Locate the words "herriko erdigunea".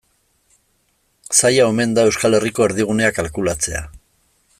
2.39-3.13